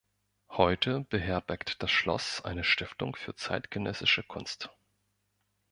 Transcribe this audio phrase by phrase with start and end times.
[0.49, 4.71] Heute beherbergt das Schloss eine Stiftung für zeitgenössische Kunst.